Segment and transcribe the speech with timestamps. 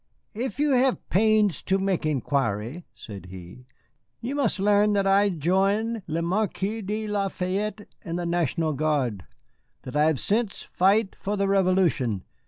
[0.33, 3.67] "If you hev pains to mek inquiry," said he,
[4.19, 9.25] "you must learn that I join le Marquis de La Fayette and the National Guard.
[9.83, 12.23] That I have since fight for the Revolution.